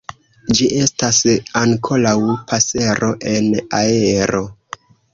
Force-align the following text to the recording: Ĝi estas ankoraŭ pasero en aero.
Ĝi 0.59 0.69
estas 0.85 1.19
ankoraŭ 1.61 2.15
pasero 2.49 3.13
en 3.37 3.49
aero. 3.85 4.47